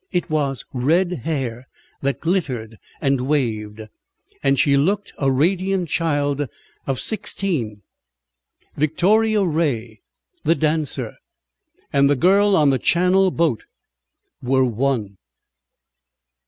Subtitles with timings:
[0.11, 1.67] It was red hair
[2.01, 3.81] that glittered and waved,
[4.41, 6.47] and she looked a radiant child
[6.87, 7.83] of sixteen.
[8.75, 10.01] Victoria Ray
[10.43, 11.17] the dancer,
[11.93, 13.65] and the girl on the Channel boat
[14.41, 15.17] were one.